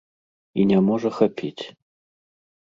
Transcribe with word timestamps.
І 0.63 0.65
не 0.71 0.79
можа 0.87 1.11
хапіць. 1.19 1.63